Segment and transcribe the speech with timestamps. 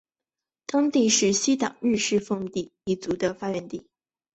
[0.65, 3.87] 当地是西党日奉氏一族平山氏的发源地。